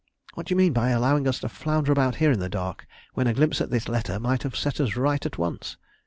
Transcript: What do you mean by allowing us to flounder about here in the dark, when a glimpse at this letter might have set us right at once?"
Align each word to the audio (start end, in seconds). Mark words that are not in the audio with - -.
What 0.33 0.47
do 0.47 0.51
you 0.51 0.55
mean 0.55 0.73
by 0.73 0.89
allowing 0.89 1.27
us 1.27 1.37
to 1.41 1.47
flounder 1.49 1.91
about 1.91 2.15
here 2.15 2.31
in 2.31 2.39
the 2.39 2.49
dark, 2.49 2.87
when 3.13 3.27
a 3.27 3.35
glimpse 3.35 3.61
at 3.61 3.69
this 3.69 3.87
letter 3.87 4.19
might 4.19 4.41
have 4.41 4.55
set 4.55 4.79
us 4.81 4.95
right 4.95 5.23
at 5.23 5.37
once?" 5.37 5.77